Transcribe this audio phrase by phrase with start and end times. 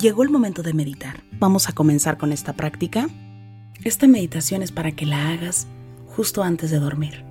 [0.00, 1.20] Llegó el momento de meditar.
[1.38, 3.06] Vamos a comenzar con esta práctica.
[3.84, 5.66] Esta meditación es para que la hagas
[6.06, 7.22] justo antes de dormir.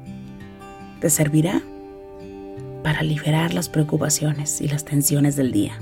[1.02, 1.63] Te servirá
[2.84, 5.79] para liberar las preocupaciones y las tensiones del día.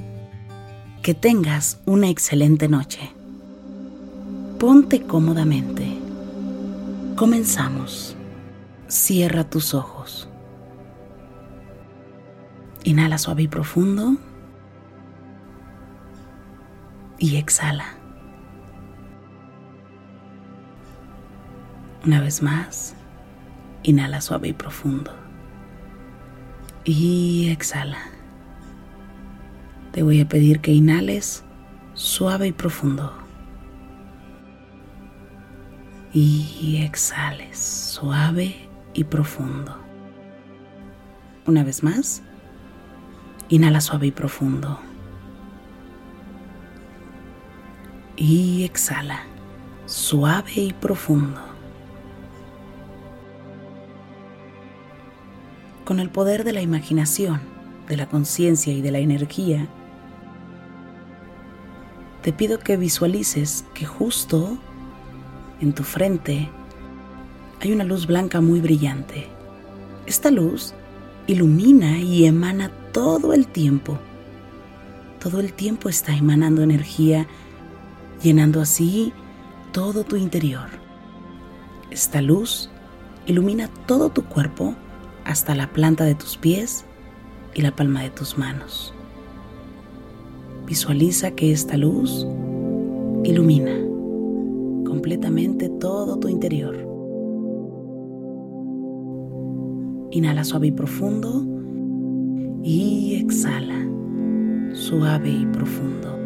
[1.02, 3.12] Que tengas una excelente noche.
[4.58, 5.86] Ponte cómodamente.
[7.18, 8.16] Comenzamos.
[8.88, 10.30] Cierra tus ojos.
[12.86, 14.18] Inhala suave y profundo
[17.20, 17.86] y exhala.
[22.06, 22.96] Una vez más,
[23.84, 25.12] inhala suave y profundo.
[26.86, 27.98] Y exhala.
[29.92, 31.44] Te voy a pedir que inhales
[31.94, 33.14] suave y profundo.
[36.14, 39.78] Y exhales suave y profundo.
[41.46, 42.24] Una vez más,
[43.50, 44.80] inhala suave y profundo.
[48.18, 49.22] Y exhala,
[49.86, 51.40] suave y profundo.
[55.86, 57.40] Con el poder de la imaginación,
[57.88, 59.68] de la conciencia y de la energía,
[62.24, 64.58] te pido que visualices que justo
[65.62, 66.50] en tu frente
[67.62, 69.28] hay una luz blanca muy brillante.
[70.06, 70.74] Esta luz
[71.28, 73.98] ilumina y emana todo el tiempo.
[75.20, 77.28] Todo el tiempo está emanando energía
[78.22, 79.14] llenando así
[79.72, 80.68] todo tu interior.
[81.92, 82.70] Esta luz
[83.26, 84.76] ilumina todo tu cuerpo
[85.26, 86.86] hasta la planta de tus pies
[87.54, 88.94] y la palma de tus manos.
[90.66, 92.26] Visualiza que esta luz
[93.24, 93.78] ilumina
[94.86, 96.76] completamente todo tu interior.
[100.12, 101.46] Inhala suave y profundo
[102.64, 103.88] y exhala
[104.74, 106.17] suave y profundo.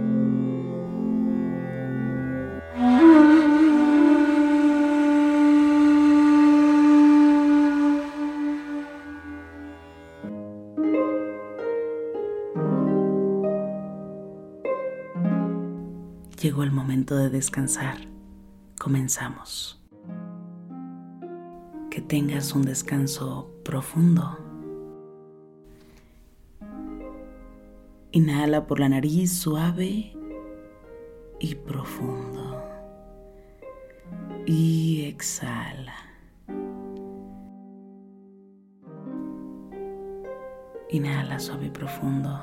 [16.42, 17.98] Llegó el momento de descansar.
[18.80, 19.80] Comenzamos.
[21.92, 24.40] Que tengas un descanso profundo.
[28.12, 30.18] Inhala por la nariz suave
[31.40, 32.64] y profundo.
[34.48, 35.94] Y exhala.
[40.90, 42.42] Inhala suave y profundo.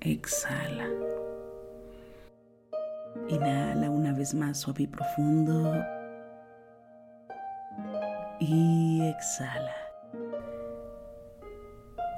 [0.00, 1.07] Exhala.
[3.28, 5.74] Inhala una vez más suave y profundo.
[8.40, 9.74] Y exhala.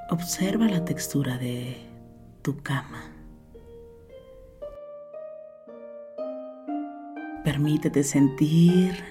[0.09, 1.77] Observa la textura de
[2.41, 3.03] tu cama.
[7.43, 9.03] Permítete sentir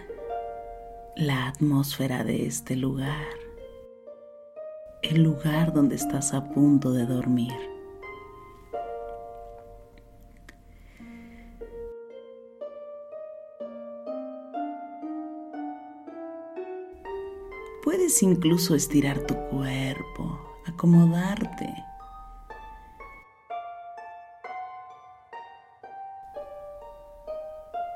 [1.17, 3.27] la atmósfera de este lugar,
[5.03, 7.79] el lugar donde estás a punto de dormir.
[18.22, 21.72] Incluso estirar tu cuerpo, acomodarte.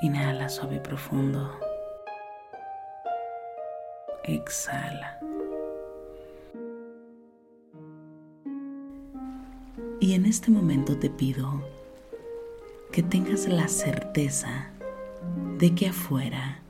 [0.00, 1.58] Inhala suave y profundo.
[4.22, 5.18] Exhala.
[10.00, 11.62] Y en este momento te pido
[12.92, 14.70] que tengas la certeza
[15.58, 16.60] de que afuera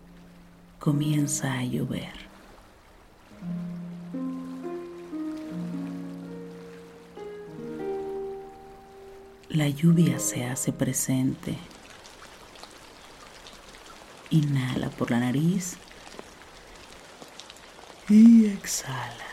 [0.81, 2.34] comienza a llover.
[9.55, 11.57] La lluvia se hace presente.
[14.31, 15.77] Inhala por la nariz
[18.09, 19.29] y exhala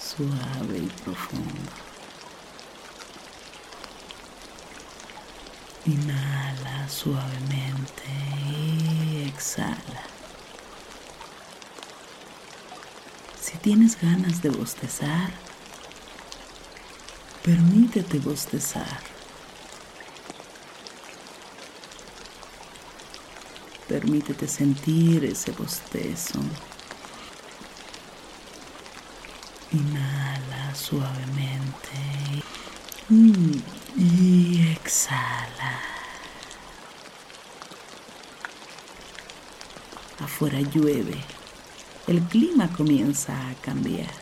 [0.00, 1.70] suave y profundo.
[5.86, 8.02] Inhala suavemente
[8.50, 10.02] y exhala.
[13.40, 15.30] Si tienes ganas de bostezar,
[17.44, 19.11] permítete bostezar.
[24.02, 26.40] Permítete sentir ese bostezo.
[29.70, 32.42] Inhala suavemente
[33.96, 35.78] y exhala.
[40.18, 41.22] Afuera llueve.
[42.08, 44.21] El clima comienza a cambiar.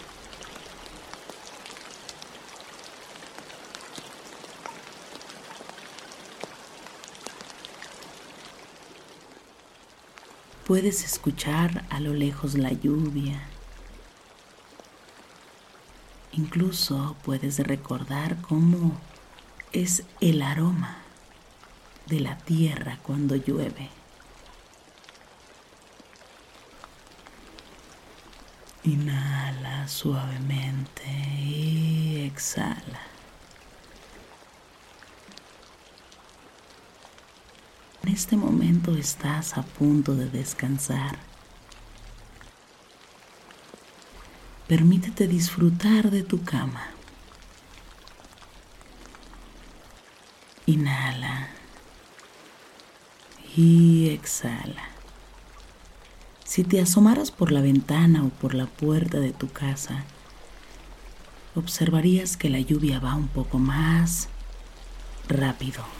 [10.70, 13.42] Puedes escuchar a lo lejos la lluvia.
[16.30, 18.96] Incluso puedes recordar cómo
[19.72, 20.98] es el aroma
[22.06, 23.88] de la tierra cuando llueve.
[28.84, 31.02] Inhala suavemente
[31.40, 33.09] y exhala.
[38.10, 41.18] Este momento estás a punto de descansar.
[44.66, 46.86] Permítete disfrutar de tu cama.
[50.66, 51.48] Inhala
[53.56, 54.90] y exhala.
[56.44, 60.04] Si te asomaras por la ventana o por la puerta de tu casa,
[61.54, 64.28] observarías que la lluvia va un poco más
[65.28, 65.99] rápido.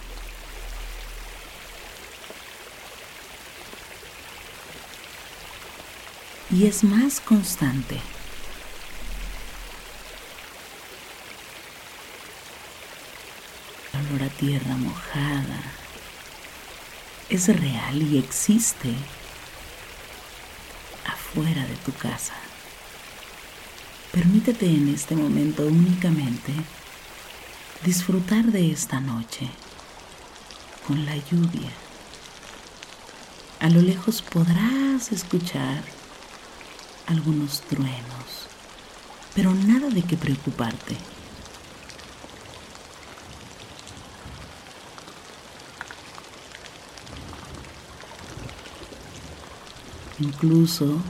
[6.51, 8.01] Y es más constante.
[13.93, 15.63] El olor a tierra mojada
[17.29, 18.93] es real y existe
[21.07, 22.35] afuera de tu casa.
[24.11, 26.53] Permítete en este momento únicamente
[27.85, 29.49] disfrutar de esta noche
[30.87, 31.71] con la lluvia.
[33.61, 36.00] A lo lejos podrás escuchar
[37.11, 38.49] algunos truenos,
[39.35, 40.97] pero nada de qué preocuparte.
[50.21, 51.03] Incluso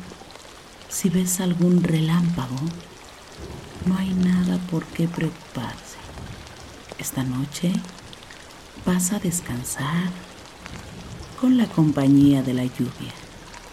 [0.88, 2.60] si ves algún relámpago,
[3.86, 5.98] no hay nada por qué preocuparse.
[6.98, 7.72] Esta noche
[8.86, 10.10] vas a descansar
[11.40, 13.14] con la compañía de la lluvia.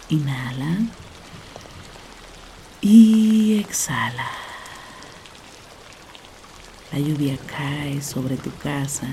[0.08, 0.78] Inhala
[2.80, 4.28] y exhala.
[6.92, 9.08] La lluvia cae sobre tu casa,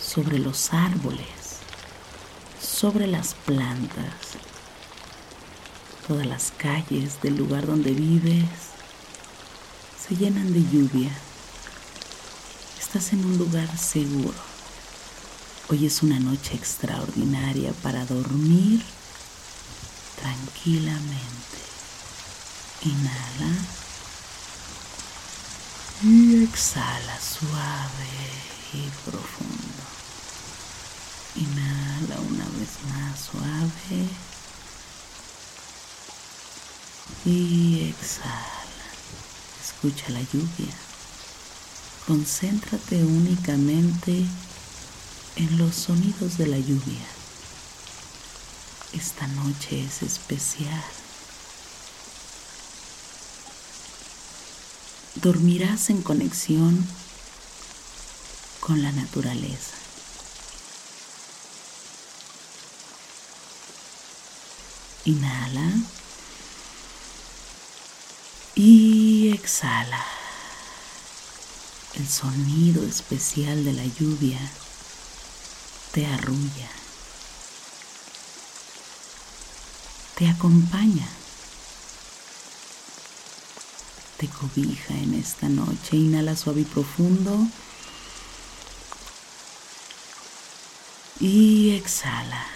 [0.00, 1.60] sobre los árboles,
[2.60, 4.36] sobre las plantas.
[6.06, 8.44] Todas las calles del lugar donde vives
[9.98, 11.10] se llenan de lluvia.
[12.78, 14.38] Estás en un lugar seguro.
[15.68, 18.82] Hoy es una noche extraordinaria para dormir
[20.20, 21.35] tranquilamente.
[22.86, 23.52] Inhala
[26.04, 28.12] y exhala suave
[28.74, 29.82] y profundo.
[31.34, 34.08] Inhala una vez más suave
[37.24, 38.86] y exhala.
[39.64, 40.74] Escucha la lluvia.
[42.06, 44.24] Concéntrate únicamente
[45.34, 47.06] en los sonidos de la lluvia.
[48.92, 50.84] Esta noche es especial.
[55.22, 56.86] Dormirás en conexión
[58.60, 59.74] con la naturaleza.
[65.04, 65.72] Inhala
[68.54, 70.04] y exhala.
[71.94, 74.40] El sonido especial de la lluvia
[75.92, 76.68] te arrulla,
[80.16, 81.08] te acompaña
[84.16, 85.96] te cobija en esta noche.
[85.96, 87.38] Inhala suave y profundo.
[91.20, 92.46] Y exhala.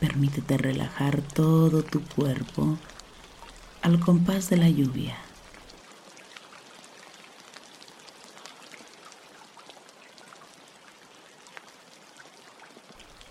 [0.00, 2.78] Permítete relajar todo tu cuerpo
[3.82, 5.16] al compás de la lluvia.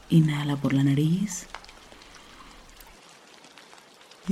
[0.10, 1.48] Inhala por la nariz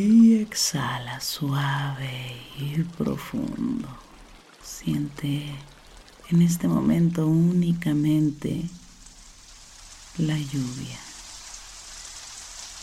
[0.02, 3.88] y exhala suave y profundo.
[4.64, 5.54] Siente
[6.30, 8.64] en este momento únicamente
[10.18, 11.00] la lluvia.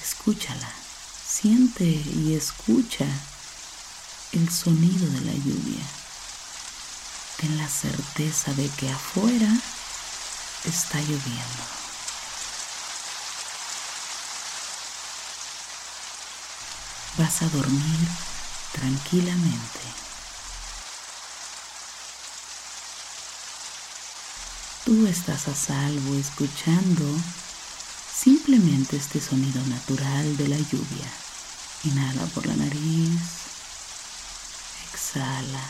[0.03, 0.71] Escúchala,
[1.27, 3.07] siente y escucha
[4.33, 5.87] el sonido de la lluvia.
[7.39, 9.53] Ten la certeza de que afuera
[10.65, 11.86] está lloviendo.
[17.19, 18.09] Vas a dormir
[18.73, 19.81] tranquilamente.
[24.85, 27.05] Tú estás a salvo escuchando
[28.15, 31.11] simplemente este sonido natural de la lluvia.
[31.85, 33.21] Inhala por la nariz,
[34.93, 35.63] exhala,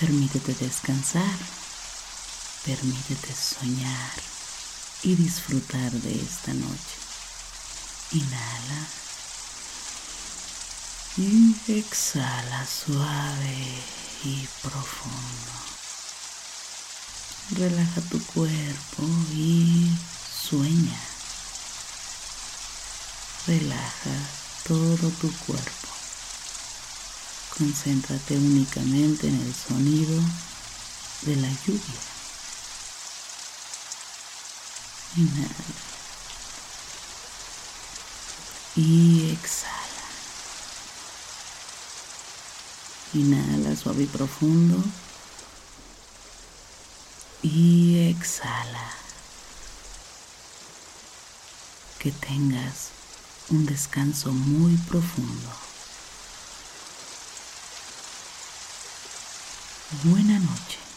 [0.00, 1.38] permítete descansar,
[2.64, 4.12] permítete soñar
[5.02, 6.96] y disfrutar de esta noche.
[8.12, 9.00] Inhala
[11.16, 13.82] y exhala suave
[14.24, 15.52] y profundo.
[17.50, 19.02] Relaja tu cuerpo
[19.32, 19.90] y
[20.48, 21.00] sueña.
[23.46, 24.28] Relaja
[24.66, 25.88] todo tu cuerpo.
[27.58, 30.22] Concéntrate únicamente en el sonido
[31.22, 32.00] de la lluvia.
[35.16, 35.54] Inhala.
[38.76, 39.89] Y exhala.
[43.14, 44.82] Inhala suave y profundo.
[47.42, 48.92] Y exhala.
[51.98, 52.90] Que tengas
[53.50, 55.50] un descanso muy profundo.
[60.04, 60.89] Buena noche.